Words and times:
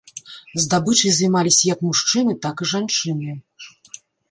Здабычай 0.63 1.11
займаліся 1.17 1.61
як 1.73 1.79
мужчыны, 1.89 2.33
так 2.47 2.55
і 2.65 2.71
жанчыны. 2.73 3.39